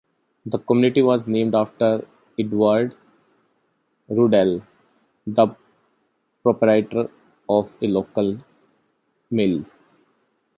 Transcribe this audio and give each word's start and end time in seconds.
The 0.47 0.57
community 0.57 1.03
was 1.03 1.27
named 1.27 1.53
after 1.53 2.07
Edward 2.39 2.95
Ruddle, 4.09 4.63
the 5.27 5.55
proprietor 6.41 7.11
of 7.47 7.77
a 7.83 7.87
local 7.87 8.39
mill. 9.29 9.63